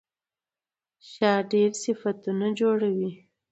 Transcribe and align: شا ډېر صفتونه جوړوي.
شا 1.09 1.31
ډېر 1.51 1.71
صفتونه 1.83 2.47
جوړوي. 2.59 3.11